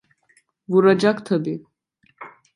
[0.67, 1.65] Vuracak tabii.